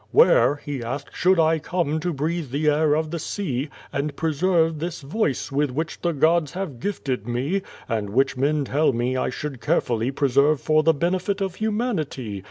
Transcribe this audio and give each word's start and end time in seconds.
"Where," 0.09 0.55
he 0.55 0.81
asked, 0.81 1.11
"should 1.15 1.39
I 1.39 1.59
come 1.59 1.99
to 1.99 2.11
breathe 2.11 2.49
the 2.49 2.67
air 2.69 2.95
of 2.95 3.11
the 3.11 3.19
sea, 3.19 3.69
and 3.93 4.15
preserve 4.15 4.79
this 4.79 5.01
voice 5.01 5.51
with 5.51 5.69
which 5.69 6.01
the 6.01 6.11
gods 6.11 6.53
have 6.53 6.79
gifted 6.79 7.27
me, 7.27 7.61
and 7.87 8.09
which 8.09 8.35
men 8.35 8.65
tell 8.65 8.93
me 8.93 9.15
I 9.15 9.29
should 9.29 9.61
carefully 9.61 10.09
preserve 10.09 10.59
for 10.59 10.81
the 10.81 10.95
benefit 10.95 11.39
of 11.39 11.53
humanity? 11.53 12.39